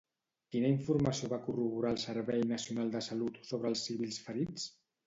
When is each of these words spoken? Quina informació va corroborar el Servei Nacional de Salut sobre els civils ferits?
Quina 0.53 0.71
informació 0.75 1.29
va 1.35 1.39
corroborar 1.49 1.93
el 1.97 2.01
Servei 2.07 2.43
Nacional 2.55 2.91
de 2.99 3.07
Salut 3.11 3.43
sobre 3.53 3.75
els 3.75 3.89
civils 3.91 4.23
ferits? 4.29 4.69